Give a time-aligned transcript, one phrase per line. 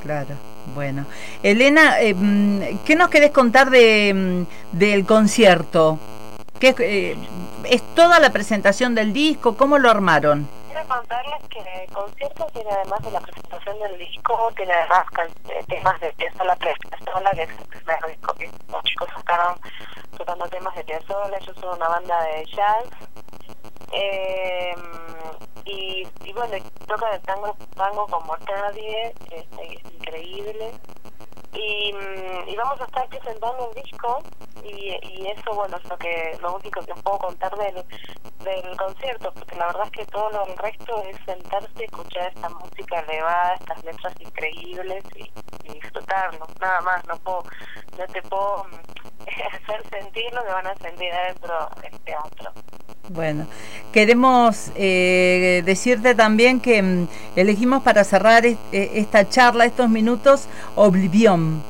[0.00, 0.36] Claro,
[0.76, 1.06] bueno.
[1.42, 5.98] Elena, eh, mm, ¿qué nos querés contar de, mm, del concierto?
[6.60, 7.16] ¿Qué, eh,
[7.64, 9.56] ¿Es toda la presentación del disco?
[9.56, 10.48] ¿Cómo lo armaron?
[10.68, 15.04] Quiero contarles que el concierto tiene además de la presentación del disco, tiene además
[15.48, 19.58] eh, temas de Piazzolla Piazzolla, que es el primer disco que los chicos sacaron
[20.16, 22.84] tocando temas de Piazzolla, ellos son una banda de jazz.
[23.90, 24.74] Eh,
[25.64, 26.56] y bueno,
[26.88, 30.72] toca de tango, tango como nadie, este, es increíble.
[31.52, 34.22] Y, mm, y, vamos a estar presentando un disco
[34.62, 37.82] y, y eso bueno es lo que lo único que puedo contar del,
[38.44, 43.00] del concierto porque la verdad es que todo lo, resto es sentarse escuchar esta música
[43.00, 45.32] elevada estas letras increíbles y,
[45.64, 47.42] y disfrutarlo nada más no puedo
[47.96, 48.66] no te puedo
[49.26, 52.52] hacer sentir lo que van a sentir adentro del teatro
[53.08, 53.46] bueno,
[53.92, 61.62] queremos eh, decirte también que mm, elegimos para cerrar e, esta charla, estos minutos, Oblivion.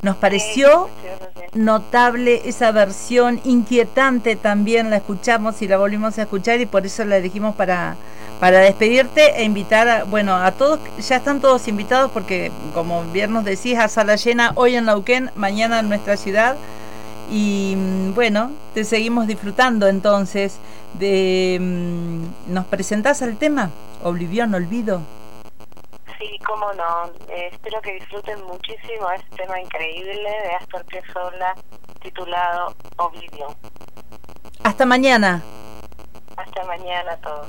[0.00, 0.88] Nos pareció
[1.54, 7.04] notable esa versión, inquietante también, la escuchamos y la volvimos a escuchar y por eso
[7.04, 7.96] la elegimos para,
[8.38, 13.32] para despedirte e invitar, a, bueno, a todos, ya están todos invitados porque como bien
[13.32, 16.56] nos decís, a sala llena hoy en Lauquén, mañana en nuestra ciudad.
[17.30, 20.58] Y mm, bueno, te seguimos disfrutando entonces
[20.94, 21.58] de...
[21.60, 23.70] Mm, ¿Nos presentás el tema?
[24.02, 25.02] Oblivión, olvido.
[26.18, 27.06] Sí, cómo no.
[27.28, 31.54] Eh, espero que disfruten muchísimo este tema increíble de Astor Piazzolla
[32.00, 33.54] titulado Oblivión.
[34.62, 35.42] Hasta mañana.
[36.36, 37.46] Hasta mañana a todos.